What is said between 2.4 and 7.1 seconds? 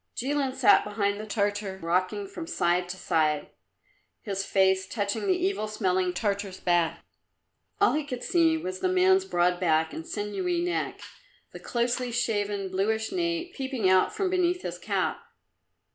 side to side, his face touching the evil smelling Tartar's back.